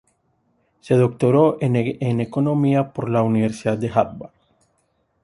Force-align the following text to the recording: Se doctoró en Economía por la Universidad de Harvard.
Se 0.79 0.95
doctoró 0.95 1.59
en 1.61 1.75
Economía 2.19 2.91
por 2.91 3.07
la 3.07 3.21
Universidad 3.21 3.77
de 3.77 3.91
Harvard. 3.93 4.31